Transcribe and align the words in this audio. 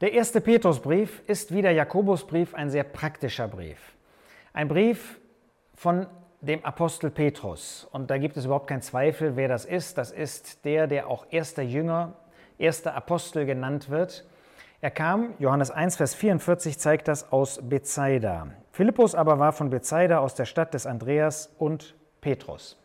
Der 0.00 0.14
erste 0.14 0.40
Petrusbrief 0.40 1.22
ist 1.26 1.52
wie 1.52 1.60
der 1.60 1.72
Jakobusbrief 1.72 2.54
ein 2.54 2.70
sehr 2.70 2.84
praktischer 2.84 3.48
Brief. 3.48 3.78
Ein 4.54 4.66
Brief 4.66 5.20
von 5.74 6.06
dem 6.40 6.64
Apostel 6.64 7.10
Petrus. 7.10 7.86
Und 7.92 8.10
da 8.10 8.16
gibt 8.16 8.38
es 8.38 8.46
überhaupt 8.46 8.66
keinen 8.66 8.80
Zweifel, 8.80 9.36
wer 9.36 9.48
das 9.48 9.66
ist. 9.66 9.98
Das 9.98 10.10
ist 10.10 10.64
der, 10.64 10.86
der 10.86 11.08
auch 11.08 11.26
erster 11.28 11.62
Jünger, 11.62 12.14
erster 12.56 12.94
Apostel 12.94 13.44
genannt 13.44 13.90
wird. 13.90 14.26
Er 14.80 14.90
kam, 14.90 15.34
Johannes 15.38 15.70
1, 15.70 15.96
Vers 15.96 16.14
44 16.14 16.78
zeigt 16.78 17.06
das, 17.06 17.30
aus 17.30 17.60
Bethsaida. 17.62 18.46
Philippus 18.72 19.14
aber 19.14 19.38
war 19.38 19.52
von 19.52 19.68
Bethsaida 19.68 20.20
aus 20.20 20.34
der 20.34 20.46
Stadt 20.46 20.72
des 20.72 20.86
Andreas 20.86 21.54
und 21.58 21.94
Petrus. 22.22 22.78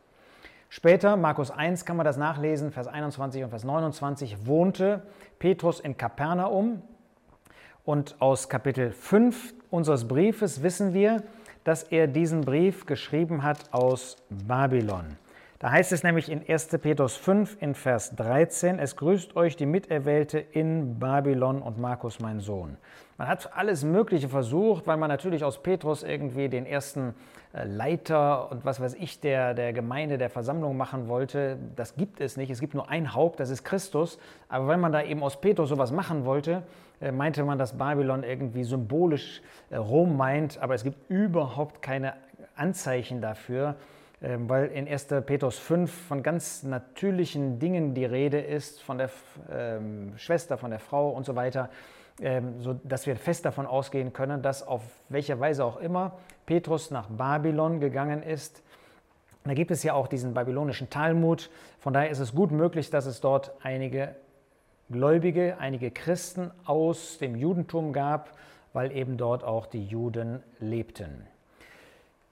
Später, 0.68 1.16
Markus 1.16 1.50
1 1.50 1.86
kann 1.86 1.96
man 1.96 2.06
das 2.06 2.18
nachlesen, 2.18 2.72
Vers 2.72 2.88
21 2.88 3.46
und 3.46 3.52
Vers 3.52 3.64
29, 3.64 4.46
wohnte 4.46 5.04
Petrus 5.40 5.80
in 5.80 5.96
Kapernaum. 5.96 6.82
Und 7.86 8.16
aus 8.20 8.50
Kapitel 8.50 8.92
5 8.92 9.54
unseres 9.70 10.08
Briefes 10.08 10.64
wissen 10.64 10.94
wir, 10.94 11.22
dass 11.64 11.84
er 11.84 12.08
diesen 12.08 12.42
Brief 12.42 12.86
geschrieben 12.86 13.44
hat 13.44 13.72
aus 13.72 14.18
Babylon. 14.30 15.18
Da 15.60 15.72
heißt 15.72 15.94
es 15.94 16.04
nämlich 16.04 16.30
in 16.30 16.42
1. 16.46 16.68
Petrus 16.82 17.16
5 17.16 17.62
in 17.62 17.76
Vers 17.76 18.14
13, 18.18 18.78
es 18.78 18.98
grüßt 18.98 19.38
euch 19.38 19.56
die 19.56 19.66
Miterwählte 19.66 20.38
in 20.38 21.00
Babylon 21.00 21.62
und 21.62 21.80
Markus 21.80 22.20
mein 22.20 22.42
Sohn. 22.42 22.76
Man 23.18 23.30
hat 23.30 23.56
alles 23.56 23.86
Mögliche 23.86 24.28
versucht, 24.28 24.86
weil 24.86 24.98
man 24.98 25.08
natürlich 25.08 25.46
aus 25.46 25.64
Petrus 25.64 26.04
irgendwie 26.04 26.50
den 26.50 26.66
ersten 26.66 27.16
äh, 27.54 27.64
Leiter 27.64 28.52
und 28.52 28.66
was 28.66 28.82
weiß 28.82 28.96
ich 28.96 29.22
der, 29.22 29.54
der 29.54 29.72
Gemeinde, 29.72 30.18
der 30.18 30.30
Versammlung 30.30 30.76
machen 30.76 31.08
wollte. 31.08 31.58
Das 31.78 31.96
gibt 31.96 32.20
es 32.20 32.36
nicht. 32.36 32.50
Es 32.50 32.60
gibt 32.60 32.74
nur 32.74 32.90
ein 32.90 33.14
Haupt, 33.14 33.40
das 33.40 33.50
ist 33.50 33.64
Christus. 33.64 34.20
Aber 34.50 34.68
wenn 34.68 34.82
man 34.82 34.92
da 34.92 35.04
eben 35.04 35.24
aus 35.24 35.40
Petrus 35.40 35.70
sowas 35.70 35.94
machen 35.94 36.26
wollte, 36.26 36.64
äh, 37.00 37.14
meinte 37.14 37.46
man, 37.46 37.58
dass 37.58 37.78
Babylon 37.78 38.24
irgendwie 38.24 38.66
symbolisch 38.66 39.42
äh, 39.70 39.78
Rom 39.78 40.18
meint. 40.18 40.62
Aber 40.62 40.76
es 40.76 40.84
gibt 40.84 41.10
überhaupt 41.10 41.82
keine 41.82 42.16
Anzeichen 42.58 43.22
dafür 43.22 43.76
weil 44.22 44.68
in 44.68 44.88
1. 44.88 45.08
Petrus 45.26 45.58
5 45.60 46.08
von 46.08 46.24
ganz 46.24 46.64
natürlichen 46.64 47.60
Dingen 47.60 47.94
die 47.94 48.06
Rede 48.06 48.40
ist, 48.40 48.82
von 48.82 48.98
der 48.98 49.10
ähm, 49.52 50.14
Schwester, 50.18 50.58
von 50.58 50.72
der 50.72 50.80
Frau 50.80 51.10
und 51.10 51.26
so 51.26 51.36
weiter, 51.36 51.70
ähm, 52.22 52.62
so 52.62 52.80
wir 52.84 53.16
fest 53.18 53.46
davon 53.46 53.66
ausgehen 53.66 54.14
können, 54.14 54.42
dass 54.42 54.66
auf 54.66 54.84
welche 55.10 55.40
Weise 55.40 55.66
auch 55.66 55.78
immer 55.78 56.18
Petrus 56.46 56.92
nach 56.92 57.10
Babylon 57.10 57.80
gegangen 57.80 58.24
ist. 58.24 58.64
Da 59.44 59.54
gibt 59.54 59.70
es 59.72 59.84
ja 59.84 59.94
auch 59.94 60.08
diesen 60.08 60.34
babylonischen 60.34 60.90
Talmud, 60.90 61.52
von 61.80 61.94
daher 61.94 62.10
ist 62.10 62.20
es 62.20 62.34
gut 62.34 62.52
möglich, 62.52 62.90
dass 62.90 63.06
es 63.06 63.22
dort 63.22 63.52
einige 63.62 64.16
Gläubige, 64.90 65.58
einige 65.60 65.92
Christen 65.92 66.52
aus 66.66 67.18
dem 67.18 67.36
Judentum 67.36 67.92
gab, 67.92 68.38
weil 68.74 68.92
eben 68.92 69.18
dort 69.18 69.44
auch 69.44 69.66
die 69.66 69.84
Juden 69.84 70.42
lebten. 70.60 71.28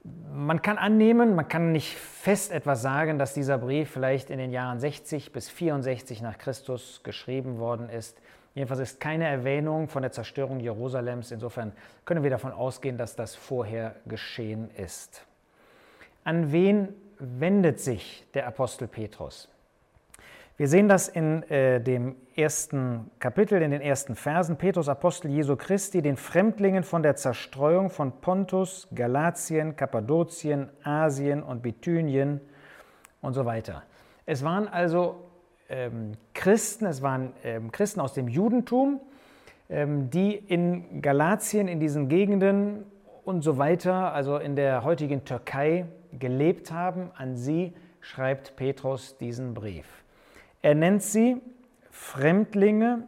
Man 0.04 0.62
kann 0.62 0.78
annehmen, 0.78 1.36
man 1.36 1.48
kann 1.48 1.72
nicht 1.72 1.96
fest 1.96 2.52
etwas 2.52 2.82
sagen, 2.82 3.18
dass 3.18 3.34
dieser 3.34 3.58
Brief 3.58 3.90
vielleicht 3.90 4.30
in 4.30 4.38
den 4.38 4.52
Jahren 4.52 4.80
60 4.80 5.32
bis 5.32 5.50
64 5.50 6.22
nach 6.22 6.38
Christus 6.38 7.02
geschrieben 7.04 7.58
worden 7.58 7.90
ist. 7.90 8.20
Jedenfalls 8.54 8.81
ist 8.81 9.00
keine 9.00 9.26
Erwähnung 9.26 9.88
von 9.88 10.02
der 10.02 10.12
Zerstörung 10.12 10.59
Jerusalems. 10.59 11.31
Insofern 11.31 11.72
können 12.06 12.24
wir 12.24 12.30
davon 12.30 12.52
ausgehen, 12.52 12.98
dass 12.98 13.16
das 13.16 13.34
vorher 13.34 13.96
geschehen 14.06 14.70
ist. 14.76 15.26
An 16.24 16.52
wen 16.52 16.90
wendet 17.20 17.80
sich 17.80 18.26
der 18.34 18.48
Apostel 18.48 18.88
Petrus? 18.88 19.53
Wir 20.56 20.68
sehen 20.68 20.88
das 20.88 21.08
in 21.08 21.42
äh, 21.50 21.82
dem 21.82 22.16
ersten 22.36 23.09
Kapitel, 23.18 23.59
in 23.64 23.72
den 23.72 23.82
ersten 23.82 24.14
Versen. 24.14 24.56
Petrus, 24.56 24.88
Apostel 24.88 25.32
Jesu 25.32 25.56
Christi, 25.56 26.04
den 26.04 26.16
Fremdlingen 26.16 26.84
von 26.84 27.02
der 27.02 27.16
Zerstreuung 27.16 27.90
von 27.90 28.22
Pontus, 28.22 28.88
Galatien, 28.94 29.75
Kappadokien, 29.75 30.69
Asien 30.84 31.41
und 31.41 31.64
Bithynien 31.64 32.40
und 33.22 33.34
so 33.34 33.46
weiter. 33.46 33.81
Es 34.28 34.44
waren 34.44 34.68
also 34.68 35.16
ähm, 35.69 36.12
Christen, 36.36 36.85
es 36.85 37.02
waren 37.02 37.34
ähm, 37.44 37.72
Christen 37.72 38.00
aus 38.00 38.14
dem 38.14 38.28
Judentum, 38.28 39.02
ähm, 39.72 40.12
die 40.12 40.35
in 40.35 41.02
Galatien, 41.02 41.68
in 41.68 41.80
diesen 41.80 42.09
Gegenden 42.09 42.85
und 43.25 43.41
so 43.41 43.58
weiter, 43.58 44.14
also 44.14 44.38
in 44.38 44.56
der 44.56 44.84
heutigen 44.84 45.25
Türkei, 45.25 45.88
gelebt 46.12 46.72
haben. 46.72 47.09
An 47.16 47.38
sie 47.38 47.74
schreibt 48.02 48.56
Petrus 48.56 49.18
diesen 49.18 49.56
Brief. 49.56 50.03
Er 50.63 50.75
nennt 50.75 51.03
sie 51.03 51.41
Fremdlinge 51.91 53.06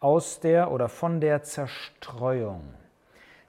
aus 0.00 0.40
der 0.40 0.72
oder 0.72 0.88
von 0.88 1.20
der 1.20 1.44
Zerstreuung. 1.44 2.62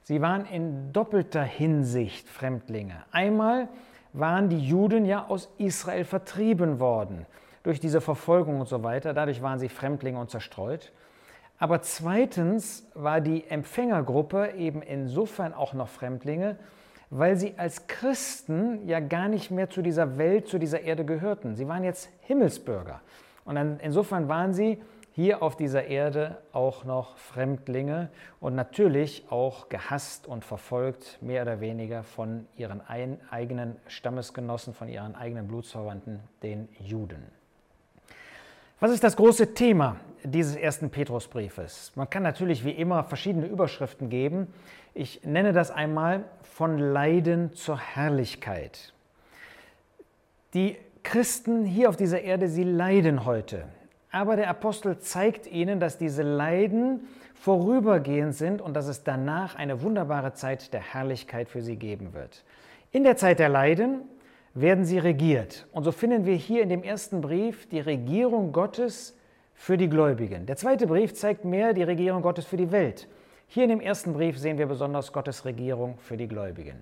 Sie 0.04 0.22
waren 0.22 0.46
in 0.46 0.94
doppelter 0.94 1.42
Hinsicht 1.42 2.30
Fremdlinge. 2.30 3.04
Einmal 3.12 3.70
waren 4.14 4.50
die 4.50 4.60
Juden 4.60 5.06
ja 5.06 5.26
aus 5.26 5.52
Israel 5.58 6.06
vertrieben 6.06 6.80
worden 6.80 7.26
durch 7.64 7.80
diese 7.80 8.02
Verfolgung 8.02 8.60
und 8.60 8.68
so 8.68 8.84
weiter. 8.84 9.16
Dadurch 9.16 9.42
waren 9.42 9.58
sie 9.58 9.70
Fremdlinge 9.70 10.20
und 10.20 10.30
zerstreut. 10.30 10.92
Aber 11.58 11.82
zweitens 11.82 12.88
war 12.94 13.20
die 13.20 13.48
Empfängergruppe 13.50 14.52
eben 14.52 14.84
insofern 14.84 15.56
auch 15.56 15.74
noch 15.74 15.88
Fremdlinge, 15.88 16.60
weil 17.10 17.38
sie 17.38 17.54
als 17.58 17.88
Christen 17.88 18.88
ja 18.88 19.00
gar 19.00 19.28
nicht 19.28 19.52
mehr 19.52 19.70
zu 19.70 19.82
dieser 19.82 20.18
Welt, 20.18 20.48
zu 20.48 20.60
dieser 20.60 20.82
Erde 20.82 21.06
gehörten. 21.06 21.56
Sie 21.56 21.68
waren 21.68 21.84
jetzt 21.84 22.10
Himmelsbürger. 22.22 23.02
Und 23.46 23.58
insofern 23.82 24.28
waren 24.28 24.54
sie 24.54 24.80
hier 25.14 25.42
auf 25.42 25.58
dieser 25.58 25.86
Erde 25.86 26.38
auch 26.54 26.86
noch 26.86 27.18
Fremdlinge 27.18 28.10
und 28.40 28.56
natürlich 28.56 29.26
auch 29.30 29.68
gehasst 29.68 30.28
und 30.28 30.46
verfolgt, 30.46 31.18
mehr 31.22 31.42
oder 31.42 31.60
weniger 31.60 32.04
von 32.04 32.48
ihren 32.56 32.82
eigenen 33.30 33.76
Stammesgenossen, 33.88 34.74
von 34.74 34.88
ihren 34.88 35.16
eigenen 35.16 35.48
Blutsverwandten, 35.48 36.20
den 36.44 36.70
Juden. 36.80 37.24
Was 38.80 38.92
ist 38.92 39.04
das 39.04 39.18
große 39.18 39.54
Thema 39.54 39.98
dieses 40.24 40.56
ersten 40.56 40.90
Petrusbriefes? 40.90 41.92
Man 41.96 42.10
kann 42.10 42.24
natürlich 42.24 42.66
wie 42.66 42.72
immer 42.72 43.04
verschiedene 43.04 43.48
Überschriften 43.48 44.10
geben. 44.10 44.48
Ich 44.94 45.24
nenne 45.24 45.54
das 45.54 45.72
einmal 45.72 46.26
von 46.44 46.78
Leiden 46.78 47.54
zur 47.54 47.80
Herrlichkeit. 47.80 48.94
Die 50.54 50.78
Christen 51.04 51.64
hier 51.64 51.90
auf 51.90 51.96
dieser 51.96 52.22
Erde, 52.22 52.48
sie 52.48 52.64
leiden 52.64 53.26
heute. 53.26 53.66
Aber 54.12 54.36
der 54.36 54.50
Apostel 54.50 54.98
zeigt 55.00 55.48
ihnen, 55.48 55.80
dass 55.80 55.98
diese 55.98 56.24
Leiden 56.24 57.08
vorübergehend 57.36 58.36
sind 58.36 58.62
und 58.62 58.74
dass 58.74 58.88
es 58.88 59.04
danach 59.04 59.56
eine 59.56 59.82
wunderbare 59.82 60.34
Zeit 60.34 60.74
der 60.74 60.82
Herrlichkeit 60.82 61.50
für 61.50 61.62
sie 61.62 61.78
geben 61.78 62.14
wird. 62.14 62.44
In 62.92 63.04
der 63.04 63.18
Zeit 63.18 63.40
der 63.40 63.50
Leiden 63.50 64.02
werden 64.54 64.84
sie 64.84 64.98
regiert. 64.98 65.68
Und 65.72 65.84
so 65.84 65.92
finden 65.92 66.26
wir 66.26 66.36
hier 66.36 66.64
in 66.64 66.70
dem 66.70 66.84
ersten 66.84 67.22
Brief 67.22 67.68
die 67.70 67.80
Regierung 67.80 68.52
Gottes 68.52 69.16
für 69.60 69.78
die 69.78 69.90
Gläubigen. 69.90 70.46
Der 70.46 70.56
zweite 70.56 70.88
Brief 70.88 71.14
zeigt 71.14 71.44
mehr 71.44 71.74
die 71.74 71.84
Regierung 71.84 72.22
Gottes 72.22 72.46
für 72.46 72.56
die 72.56 72.72
Welt. 72.72 73.10
Hier 73.46 73.64
in 73.64 73.70
dem 73.70 73.82
ersten 73.82 74.14
Brief 74.14 74.40
sehen 74.40 74.58
wir 74.58 74.68
besonders 74.68 75.12
Gottes 75.12 75.44
Regierung 75.44 75.98
für 76.00 76.16
die 76.16 76.30
Gläubigen. 76.30 76.82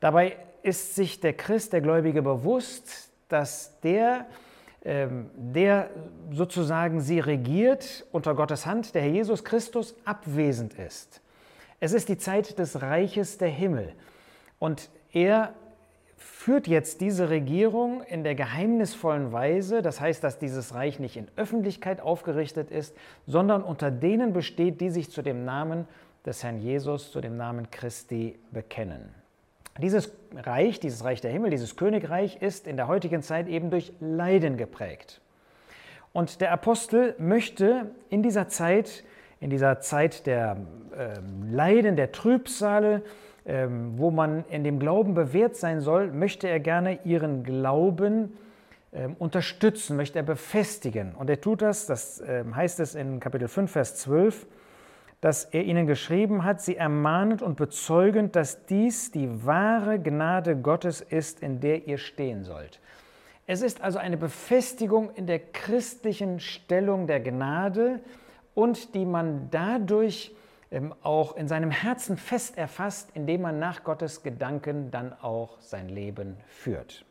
Dabei 0.00 0.36
ist 0.62 0.94
sich 0.94 1.20
der 1.20 1.32
Christ, 1.32 1.72
der 1.72 1.80
Gläubige 1.80 2.20
bewusst, 2.20 3.10
dass 3.30 3.80
der, 3.80 4.26
ähm, 4.84 5.30
der 5.34 5.88
sozusagen 6.30 7.00
sie 7.00 7.20
regiert 7.20 8.04
unter 8.12 8.34
Gottes 8.34 8.66
Hand, 8.66 8.94
der 8.94 9.00
Herr 9.00 9.10
Jesus 9.10 9.42
Christus, 9.42 9.96
abwesend 10.04 10.74
ist. 10.74 11.22
Es 11.80 11.94
ist 11.94 12.10
die 12.10 12.18
Zeit 12.18 12.58
des 12.58 12.82
Reiches 12.82 13.38
der 13.38 13.48
Himmel. 13.48 13.94
Und 14.58 14.90
er 15.10 15.54
führt 16.24 16.66
jetzt 16.66 17.02
diese 17.02 17.28
Regierung 17.28 18.02
in 18.02 18.24
der 18.24 18.34
geheimnisvollen 18.34 19.30
Weise, 19.30 19.82
das 19.82 20.00
heißt, 20.00 20.24
dass 20.24 20.38
dieses 20.38 20.74
Reich 20.74 20.98
nicht 20.98 21.18
in 21.18 21.28
Öffentlichkeit 21.36 22.00
aufgerichtet 22.00 22.70
ist, 22.70 22.96
sondern 23.26 23.62
unter 23.62 23.90
denen 23.90 24.32
besteht, 24.32 24.80
die 24.80 24.88
sich 24.88 25.10
zu 25.10 25.20
dem 25.20 25.44
Namen 25.44 25.86
des 26.24 26.42
Herrn 26.42 26.58
Jesus, 26.58 27.12
zu 27.12 27.20
dem 27.20 27.36
Namen 27.36 27.70
Christi 27.70 28.38
bekennen. 28.52 29.14
Dieses 29.82 30.12
Reich, 30.34 30.80
dieses 30.80 31.04
Reich 31.04 31.20
der 31.20 31.30
Himmel, 31.30 31.50
dieses 31.50 31.76
Königreich 31.76 32.40
ist 32.40 32.66
in 32.66 32.76
der 32.76 32.88
heutigen 32.88 33.22
Zeit 33.22 33.46
eben 33.46 33.70
durch 33.70 33.92
Leiden 34.00 34.56
geprägt. 34.56 35.20
Und 36.14 36.40
der 36.40 36.52
Apostel 36.52 37.14
möchte 37.18 37.90
in 38.08 38.22
dieser 38.22 38.48
Zeit, 38.48 39.04
in 39.40 39.50
dieser 39.50 39.80
Zeit 39.80 40.26
der 40.26 40.56
äh, 40.96 41.20
Leiden, 41.50 41.96
der 41.96 42.12
Trübsale, 42.12 43.02
ähm, 43.46 43.98
wo 43.98 44.10
man 44.10 44.44
in 44.48 44.64
dem 44.64 44.78
Glauben 44.78 45.14
bewährt 45.14 45.56
sein 45.56 45.80
soll, 45.80 46.10
möchte 46.10 46.48
er 46.48 46.60
gerne 46.60 47.00
ihren 47.04 47.44
Glauben 47.44 48.36
ähm, 48.92 49.16
unterstützen, 49.18 49.96
möchte 49.96 50.18
er 50.18 50.22
befestigen. 50.22 51.14
Und 51.14 51.28
er 51.28 51.40
tut 51.40 51.62
das, 51.62 51.86
das 51.86 52.22
ähm, 52.26 52.56
heißt 52.56 52.80
es 52.80 52.94
in 52.94 53.20
Kapitel 53.20 53.48
5, 53.48 53.70
Vers 53.70 53.96
12, 53.96 54.46
dass 55.20 55.44
er 55.46 55.64
ihnen 55.64 55.86
geschrieben 55.86 56.44
hat, 56.44 56.60
sie 56.60 56.76
ermahnend 56.76 57.42
und 57.42 57.56
bezeugend, 57.56 58.36
dass 58.36 58.66
dies 58.66 59.10
die 59.10 59.46
wahre 59.46 59.98
Gnade 59.98 60.56
Gottes 60.56 61.00
ist, 61.00 61.42
in 61.42 61.60
der 61.60 61.86
ihr 61.86 61.98
stehen 61.98 62.44
sollt. 62.44 62.80
Es 63.46 63.60
ist 63.60 63.82
also 63.82 63.98
eine 63.98 64.16
Befestigung 64.16 65.10
in 65.14 65.26
der 65.26 65.38
christlichen 65.38 66.40
Stellung 66.40 67.06
der 67.06 67.20
Gnade 67.20 68.00
und 68.54 68.94
die 68.94 69.04
man 69.04 69.48
dadurch 69.50 70.34
auch 71.02 71.36
in 71.36 71.46
seinem 71.46 71.70
Herzen 71.70 72.16
fest 72.16 72.58
erfasst, 72.58 73.10
indem 73.14 73.42
man 73.42 73.58
nach 73.58 73.84
Gottes 73.84 74.22
Gedanken 74.22 74.90
dann 74.90 75.12
auch 75.12 75.60
sein 75.60 75.88
Leben 75.88 76.36
führt. 76.46 77.04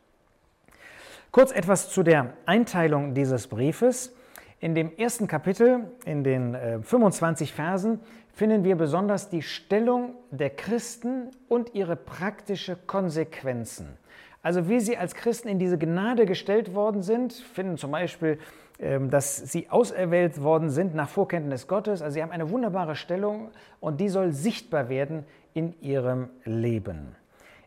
Kurz 1.30 1.50
etwas 1.50 1.90
zu 1.90 2.02
der 2.02 2.34
Einteilung 2.46 3.14
dieses 3.14 3.48
Briefes. 3.48 4.14
In 4.60 4.74
dem 4.74 4.96
ersten 4.96 5.26
Kapitel, 5.26 5.90
in 6.04 6.22
den 6.24 6.82
25 6.82 7.50
äh, 7.50 7.52
Versen, 7.52 8.00
finden 8.32 8.64
wir 8.64 8.76
besonders 8.76 9.28
die 9.28 9.42
Stellung 9.42 10.14
der 10.30 10.50
Christen 10.50 11.30
und 11.48 11.74
ihre 11.74 11.96
praktische 11.96 12.76
Konsequenzen. 12.76 13.98
Also 14.42 14.68
wie 14.68 14.80
sie 14.80 14.96
als 14.96 15.14
Christen 15.14 15.48
in 15.48 15.58
diese 15.58 15.78
Gnade 15.78 16.26
gestellt 16.26 16.74
worden 16.74 17.02
sind, 17.02 17.32
finden 17.32 17.78
zum 17.78 17.90
Beispiel, 17.90 18.32
ähm, 18.32 18.38
dass 18.78 19.36
sie 19.36 19.70
auserwählt 19.70 20.42
worden 20.42 20.68
sind 20.68 20.94
nach 20.94 21.08
Vorkenntnis 21.08 21.68
Gottes. 21.68 22.02
Also 22.02 22.14
sie 22.14 22.22
haben 22.22 22.32
eine 22.32 22.50
wunderbare 22.50 22.96
Stellung 22.96 23.50
und 23.80 24.00
die 24.00 24.08
soll 24.08 24.32
sichtbar 24.32 24.88
werden 24.88 25.24
in 25.54 25.80
ihrem 25.80 26.28
Leben. 26.44 27.14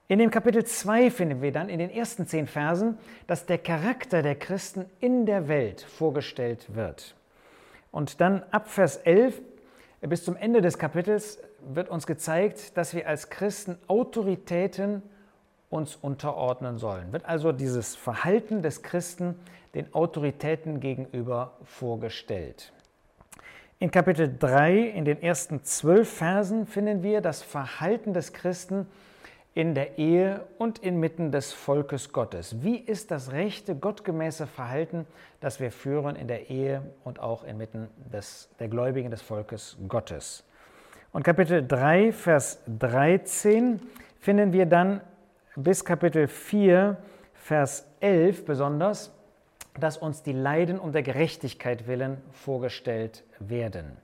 In 0.09 0.19
dem 0.19 0.31
Kapitel 0.31 0.63
2 0.63 1.11
finden 1.11 1.41
wir 1.41 1.51
dann 1.51 1.67
in 1.67 1.79
den 1.79 1.89
ersten 1.89 2.27
zehn 2.27 2.47
Versen, 2.47 2.97
dass 3.27 3.45
der 3.45 3.57
Charakter 3.57 4.21
der 4.21 4.35
Christen 4.35 4.85
in 4.99 5.25
der 5.25 5.47
Welt 5.47 5.81
vorgestellt 5.81 6.75
wird. 6.75 7.15
Und 7.91 8.21
dann 8.21 8.43
ab 8.51 8.69
Vers 8.69 8.97
11 8.97 9.41
bis 10.01 10.23
zum 10.23 10.35
Ende 10.37 10.61
des 10.61 10.77
Kapitels 10.77 11.39
wird 11.73 11.89
uns 11.89 12.07
gezeigt, 12.07 12.77
dass 12.77 12.93
wir 12.93 13.07
als 13.07 13.29
Christen 13.29 13.77
Autoritäten 13.87 15.01
uns 15.69 15.95
unterordnen 15.95 16.77
sollen. 16.77 17.11
Wird 17.11 17.25
also 17.25 17.51
dieses 17.51 17.95
Verhalten 17.95 18.61
des 18.61 18.83
Christen 18.83 19.35
den 19.73 19.93
Autoritäten 19.93 20.79
gegenüber 20.79 21.53
vorgestellt. 21.63 22.71
In 23.79 23.91
Kapitel 23.91 24.35
3, 24.39 24.79
in 24.79 25.05
den 25.05 25.21
ersten 25.21 25.63
zwölf 25.63 26.09
Versen, 26.09 26.65
finden 26.65 27.03
wir 27.03 27.21
das 27.21 27.43
Verhalten 27.43 28.13
des 28.13 28.33
Christen 28.33 28.87
in 29.53 29.75
der 29.75 29.97
Ehe 29.97 30.45
und 30.57 30.79
inmitten 30.79 31.31
des 31.31 31.51
Volkes 31.51 32.11
Gottes. 32.11 32.63
Wie 32.63 32.77
ist 32.77 33.11
das 33.11 33.31
rechte, 33.31 33.75
gottgemäße 33.75 34.47
Verhalten, 34.47 35.05
das 35.41 35.59
wir 35.59 35.71
führen 35.71 36.15
in 36.15 36.27
der 36.27 36.49
Ehe 36.49 36.81
und 37.03 37.19
auch 37.19 37.43
inmitten 37.43 37.87
des, 38.11 38.49
der 38.59 38.67
Gläubigen 38.67 39.11
des 39.11 39.21
Volkes 39.21 39.77
Gottes? 39.87 40.43
Und 41.11 41.23
Kapitel 41.23 41.65
3, 41.67 42.11
Vers 42.11 42.61
13 42.79 43.79
finden 44.19 44.53
wir 44.53 44.65
dann 44.65 45.01
bis 45.57 45.83
Kapitel 45.83 46.27
4, 46.27 46.97
Vers 47.33 47.87
11 47.99 48.45
besonders, 48.45 49.11
dass 49.79 49.97
uns 49.97 50.21
die 50.21 50.31
Leiden 50.31 50.77
um 50.77 50.91
der 50.91 51.01
Gerechtigkeit 51.01 51.87
willen 51.87 52.21
vorgestellt 52.31 53.23
werden. 53.39 53.97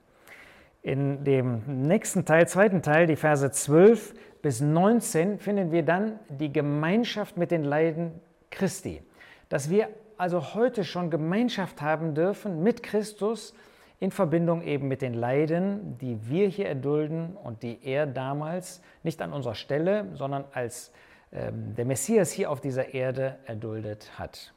In 0.82 1.22
dem 1.22 1.86
nächsten 1.86 2.24
Teil, 2.24 2.48
zweiten 2.48 2.82
Teil, 2.82 3.06
die 3.06 3.14
Verse 3.14 3.48
12 3.48 4.14
bis 4.42 4.60
19 4.60 5.38
finden 5.38 5.70
wir 5.70 5.84
dann 5.84 6.18
die 6.28 6.52
Gemeinschaft 6.52 7.36
mit 7.36 7.52
den 7.52 7.62
Leiden 7.62 8.20
Christi. 8.50 9.02
Dass 9.48 9.70
wir 9.70 9.88
also 10.16 10.54
heute 10.54 10.82
schon 10.82 11.08
Gemeinschaft 11.08 11.80
haben 11.80 12.16
dürfen 12.16 12.64
mit 12.64 12.82
Christus 12.82 13.54
in 14.00 14.10
Verbindung 14.10 14.60
eben 14.62 14.88
mit 14.88 15.02
den 15.02 15.14
Leiden, 15.14 15.98
die 15.98 16.18
wir 16.28 16.48
hier 16.48 16.66
erdulden 16.66 17.36
und 17.36 17.62
die 17.62 17.78
er 17.84 18.06
damals 18.06 18.82
nicht 19.04 19.22
an 19.22 19.32
unserer 19.32 19.54
Stelle, 19.54 20.08
sondern 20.14 20.44
als 20.52 20.88
ähm, 20.88 21.13
der 21.34 21.84
Messias 21.84 22.30
hier 22.30 22.50
auf 22.50 22.60
dieser 22.60 22.94
Erde 22.94 23.38
erduldet 23.46 24.18
hat. 24.18 24.54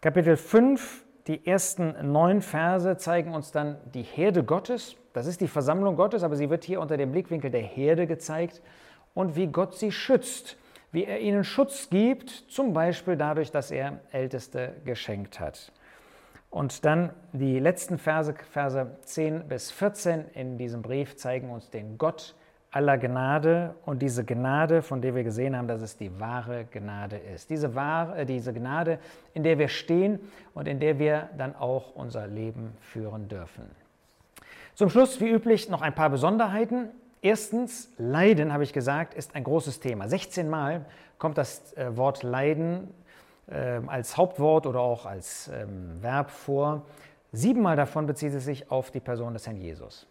Kapitel 0.00 0.36
5, 0.36 1.04
die 1.26 1.46
ersten 1.46 1.94
neun 2.10 2.40
Verse 2.40 2.96
zeigen 2.96 3.34
uns 3.34 3.52
dann 3.52 3.76
die 3.92 4.02
Herde 4.02 4.42
Gottes. 4.42 4.96
Das 5.12 5.26
ist 5.26 5.42
die 5.42 5.48
Versammlung 5.48 5.96
Gottes, 5.96 6.22
aber 6.22 6.36
sie 6.36 6.48
wird 6.48 6.64
hier 6.64 6.80
unter 6.80 6.96
dem 6.96 7.12
Blickwinkel 7.12 7.50
der 7.50 7.60
Herde 7.60 8.06
gezeigt 8.06 8.62
und 9.12 9.36
wie 9.36 9.48
Gott 9.48 9.74
sie 9.74 9.92
schützt, 9.92 10.56
wie 10.92 11.04
er 11.04 11.20
ihnen 11.20 11.44
Schutz 11.44 11.90
gibt, 11.90 12.30
zum 12.30 12.72
Beispiel 12.72 13.16
dadurch, 13.16 13.50
dass 13.50 13.70
er 13.70 14.00
Älteste 14.10 14.76
geschenkt 14.86 15.38
hat. 15.38 15.72
Und 16.48 16.86
dann 16.86 17.12
die 17.34 17.58
letzten 17.58 17.98
Verse, 17.98 18.34
Verse 18.50 18.96
10 19.02 19.48
bis 19.48 19.70
14 19.70 20.28
in 20.32 20.56
diesem 20.56 20.80
Brief 20.80 21.16
zeigen 21.16 21.50
uns 21.50 21.68
den 21.68 21.98
Gott 21.98 22.34
aller 22.70 22.98
Gnade 22.98 23.74
und 23.86 24.02
diese 24.02 24.24
Gnade, 24.24 24.82
von 24.82 25.00
der 25.00 25.14
wir 25.14 25.24
gesehen 25.24 25.56
haben, 25.56 25.68
dass 25.68 25.80
es 25.80 25.96
die 25.96 26.20
wahre 26.20 26.66
Gnade 26.66 27.16
ist. 27.16 27.48
Diese, 27.48 27.74
wahre, 27.74 28.18
äh, 28.18 28.26
diese 28.26 28.52
Gnade, 28.52 28.98
in 29.34 29.42
der 29.42 29.58
wir 29.58 29.68
stehen 29.68 30.20
und 30.54 30.68
in 30.68 30.78
der 30.78 30.98
wir 30.98 31.30
dann 31.38 31.56
auch 31.56 31.94
unser 31.94 32.26
Leben 32.26 32.76
führen 32.80 33.28
dürfen. 33.28 33.64
Zum 34.74 34.90
Schluss, 34.90 35.20
wie 35.20 35.30
üblich, 35.30 35.68
noch 35.68 35.82
ein 35.82 35.94
paar 35.94 36.10
Besonderheiten. 36.10 36.90
Erstens, 37.22 37.90
Leiden, 37.96 38.52
habe 38.52 38.62
ich 38.62 38.72
gesagt, 38.72 39.14
ist 39.14 39.34
ein 39.34 39.44
großes 39.44 39.80
Thema. 39.80 40.06
16 40.06 40.48
Mal 40.48 40.84
kommt 41.18 41.38
das 41.38 41.72
äh, 41.72 41.96
Wort 41.96 42.22
Leiden 42.22 42.88
äh, 43.48 43.80
als 43.86 44.16
Hauptwort 44.16 44.66
oder 44.66 44.80
auch 44.80 45.06
als 45.06 45.48
ähm, 45.48 46.02
Verb 46.02 46.30
vor. 46.30 46.82
Siebenmal 47.32 47.76
davon 47.76 48.06
bezieht 48.06 48.34
es 48.34 48.44
sich 48.44 48.70
auf 48.70 48.90
die 48.90 49.00
Person 49.00 49.32
des 49.32 49.46
Herrn 49.46 49.56
Jesus. 49.56 50.06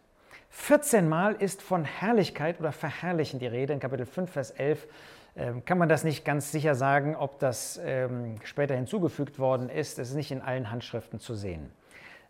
14 0.50 1.08
Mal 1.08 1.34
ist 1.34 1.62
von 1.62 1.86
Herrlichkeit 1.86 2.60
oder 2.60 2.72
Verherrlichen 2.72 3.40
die 3.40 3.48
Rede. 3.48 3.74
In 3.74 3.80
Kapitel 3.80 4.06
5, 4.06 4.32
Vers 4.32 4.52
11 4.52 4.88
äh, 5.36 5.54
kann 5.66 5.78
man 5.78 5.90
das 5.90 6.04
nicht 6.04 6.26
ganz 6.26 6.52
sicher 6.52 6.76
sagen, 6.76 7.16
ob 7.16 7.40
das 7.40 7.80
ähm, 7.84 8.36
später 8.44 8.76
hinzugefügt 8.76 9.40
worden 9.40 9.70
ist. 9.70 10.00
Es 10.00 10.10
ist 10.10 10.16
nicht 10.16 10.32
in 10.32 10.42
allen 10.42 10.72
Handschriften 10.72 11.20
zu 11.20 11.36
sehen. 11.36 11.72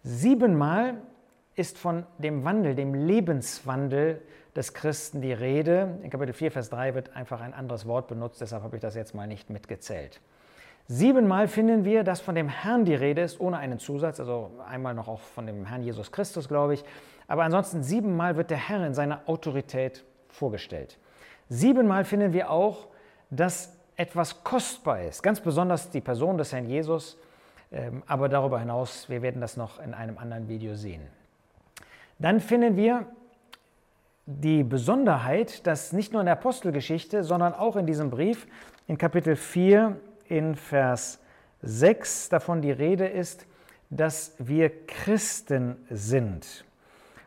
Siebenmal 0.04 0.96
ist 1.56 1.78
von 1.78 2.06
dem 2.18 2.44
Wandel, 2.44 2.76
dem 2.76 2.94
Lebenswandel 2.94 4.22
des 4.56 4.74
Christen 4.74 5.22
die 5.22 5.34
Rede. 5.34 6.00
In 6.04 6.10
Kapitel 6.10 6.34
4, 6.34 6.52
Vers 6.52 6.70
3 6.70 6.96
wird 6.96 7.16
einfach 7.16 7.42
ein 7.42 7.54
anderes 7.54 7.86
Wort 7.88 8.08
benutzt, 8.08 8.42
deshalb 8.42 8.64
habe 8.64 8.76
ich 8.76 8.82
das 8.82 8.96
jetzt 8.96 9.16
mal 9.16 9.28
nicht 9.28 9.50
mitgezählt. 9.50 10.22
Siebenmal 10.90 11.50
finden 11.50 11.84
wir, 11.84 12.06
dass 12.06 12.22
von 12.22 12.36
dem 12.36 12.48
Herrn 12.48 12.86
die 12.86 12.96
Rede 12.96 13.22
ist, 13.22 13.42
ohne 13.42 13.58
einen 13.58 13.78
Zusatz, 13.78 14.22
also 14.22 14.52
einmal 14.70 14.94
noch 14.94 15.10
auch 15.10 15.20
von 15.20 15.46
dem 15.46 15.66
Herrn 15.66 15.84
Jesus 15.84 16.12
Christus, 16.12 16.48
glaube 16.48 16.76
ich. 16.76 16.84
Aber 17.28 17.44
ansonsten 17.44 17.84
siebenmal 17.84 18.38
wird 18.38 18.52
der 18.52 18.58
Herr 18.58 18.86
in 18.88 18.94
seiner 18.94 19.22
Autorität 19.28 20.06
vorgestellt. 20.30 20.98
Siebenmal 21.50 22.06
finden 22.06 22.32
wir 22.32 22.50
auch, 22.50 22.88
dass 23.30 23.74
etwas 23.98 24.44
kostbar 24.46 25.02
ist, 25.02 25.24
ganz 25.24 25.42
besonders 25.42 25.90
die 25.90 26.00
Person 26.00 26.38
des 26.38 26.54
Herrn 26.54 26.68
Jesus, 26.68 27.18
ähm, 27.72 28.04
aber 28.08 28.30
darüber 28.30 28.60
hinaus, 28.60 29.10
wir 29.10 29.22
werden 29.22 29.42
das 29.42 29.58
noch 29.58 29.80
in 29.80 29.94
einem 29.94 30.18
anderen 30.18 30.48
Video 30.48 30.76
sehen. 30.76 31.02
Dann 32.20 32.40
finden 32.40 32.78
wir 32.78 33.06
die 34.26 34.64
Besonderheit, 34.64 35.68
dass 35.68 35.92
nicht 35.92 36.14
nur 36.14 36.22
in 36.22 36.26
der 36.26 36.36
Apostelgeschichte, 36.36 37.24
sondern 37.24 37.54
auch 37.54 37.76
in 37.76 37.86
diesem 37.86 38.10
Brief 38.10 38.48
in 38.88 38.98
Kapitel 38.98 39.36
4 39.36 39.98
in 40.30 40.56
Vers 40.56 41.20
6 41.62 42.30
davon 42.30 42.62
die 42.62 42.72
Rede 42.72 43.08
ist, 43.08 43.46
dass 43.90 44.36
wir 44.38 44.86
Christen 44.86 45.78
sind. 45.90 46.66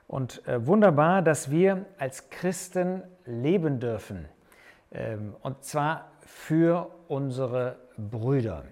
Und 0.06 0.46
äh, 0.46 0.66
wunderbar, 0.66 1.22
dass 1.22 1.50
wir 1.50 1.86
als 1.98 2.30
Christen 2.30 3.02
leben 3.26 3.80
dürfen. 3.80 4.26
Ähm, 4.92 5.34
und 5.42 5.64
zwar 5.64 6.10
für 6.26 6.90
unsere 7.08 7.76
Brüder. 7.96 8.64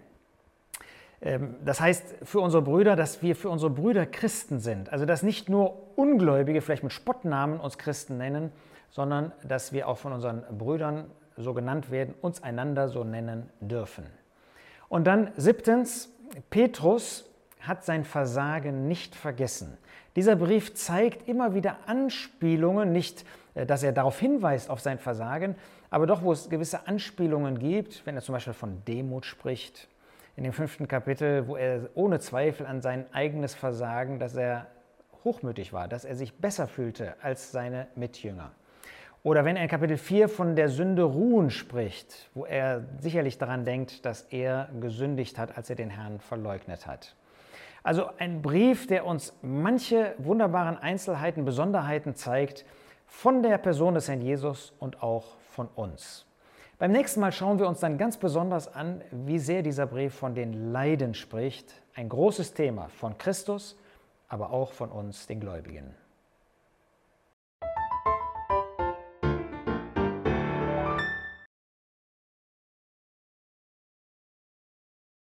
Ähm, 1.21 1.57
das 1.65 1.81
heißt 1.81 2.17
für 2.23 2.41
unsere 2.41 2.63
Brüder, 2.63 2.97
dass 2.97 3.23
wir 3.23 3.37
für 3.37 3.51
unsere 3.51 3.71
Brüder 3.71 4.07
Christen 4.07 4.59
sind. 4.59 4.93
Also 4.93 5.07
dass 5.07 5.23
nicht 5.23 5.49
nur 5.49 5.77
Ungläubige 5.97 6.61
vielleicht 6.61 6.83
mit 6.83 6.93
Spottnamen 6.93 7.61
uns 7.61 7.79
Christen 7.79 8.19
nennen, 8.19 8.53
sondern 8.91 9.33
dass 9.43 9.73
wir 9.73 9.89
auch 9.89 9.99
von 9.99 10.13
unseren 10.13 10.43
Brüdern 10.57 11.11
so 11.39 11.55
genannt 11.55 11.91
werden, 11.91 12.15
uns 12.21 12.43
einander 12.43 12.89
so 12.89 13.05
nennen 13.05 13.49
dürfen. 13.61 14.07
Und 14.89 15.07
dann 15.07 15.33
siebtens, 15.37 16.11
Petrus 16.51 17.29
hat 17.61 17.85
sein 17.85 18.05
Versagen 18.05 18.89
nicht 18.89 19.15
vergessen. 19.15 19.77
Dieser 20.17 20.37
Brief 20.37 20.75
zeigt 20.75 21.29
immer 21.29 21.55
wieder 21.55 21.79
Anspielungen, 21.87 22.93
nicht, 22.93 23.25
äh, 23.55 23.67
dass 23.67 23.83
er 23.83 23.93
darauf 23.93 24.19
hinweist 24.19 24.71
auf 24.71 24.81
sein 24.81 24.99
Versagen, 24.99 25.57
aber 25.91 26.07
doch, 26.07 26.23
wo 26.23 26.33
es 26.33 26.51
gewisse 26.51 26.87
Anspielungen 26.87 27.59
gibt, 27.59 28.05
wenn 28.05 28.15
er 28.15 28.23
zum 28.23 28.35
Beispiel 28.35 28.53
von 28.53 28.85
Demut 28.85 29.25
spricht, 29.25 29.89
in 30.37 30.45
dem 30.45 30.53
fünften 30.53 30.87
Kapitel, 30.87 31.49
wo 31.49 31.57
er 31.57 31.89
ohne 31.95 32.21
Zweifel 32.21 32.67
an 32.67 32.81
sein 32.81 33.07
eigenes 33.13 33.55
Versagen, 33.55 34.19
dass 34.19 34.35
er 34.37 34.67
hochmütig 35.25 35.73
war, 35.73 35.89
dass 35.89 36.05
er 36.05 36.15
sich 36.15 36.35
besser 36.35 36.69
fühlte 36.69 37.15
als 37.23 37.51
seine 37.51 37.89
Mitjünger. 37.97 38.53
Oder 39.29 39.45
wenn 39.45 39.57
er 39.57 39.65
in 39.65 39.69
Kapitel 39.69 39.99
4 39.99 40.27
von 40.31 40.57
der 40.57 40.71
Sünde 40.71 41.03
Ruhen 41.03 41.51
spricht, 41.51 42.31
wo 42.33 42.47
er 42.47 42.87
sicherlich 42.99 43.37
daran 43.37 43.67
denkt, 43.67 44.07
dass 44.07 44.23
er 44.23 44.71
gesündigt 44.81 45.37
hat, 45.37 45.55
als 45.55 45.69
er 45.69 45.77
den 45.77 45.91
Herrn 45.91 46.19
verleugnet 46.19 46.87
hat. 46.87 47.15
Also 47.83 48.07
ein 48.17 48.41
Brief, 48.41 48.87
der 48.87 49.05
uns 49.05 49.35
manche 49.43 50.15
wunderbaren 50.17 50.79
Einzelheiten, 50.79 51.45
Besonderheiten 51.45 52.15
zeigt 52.15 52.65
von 53.05 53.43
der 53.43 53.59
Person 53.59 53.93
des 53.93 54.09
Herrn 54.09 54.23
Jesus 54.23 54.73
und 54.79 55.03
auch 55.03 55.37
von 55.53 55.69
uns. 55.75 56.25
Beim 56.79 56.93
nächsten 56.93 57.21
Mal 57.21 57.33
schauen 57.33 57.59
wir 57.59 57.69
uns 57.69 57.81
dann 57.81 57.99
ganz 57.99 58.17
besonders 58.17 58.75
an, 58.75 59.03
wie 59.11 59.39
sehr 59.39 59.61
dieser 59.61 59.85
Brief 59.85 60.15
von 60.15 60.35
den 60.35 60.73
Leiden 60.73 61.13
spricht. 61.13 61.83
Ein 61.95 62.09
großes 62.09 62.55
Thema 62.55 62.89
von 62.89 63.19
Christus 63.19 63.77
aber 64.29 64.53
auch 64.53 64.73
von 64.73 64.91
uns, 64.91 65.27
den 65.27 65.41
Gläubigen. 65.41 65.95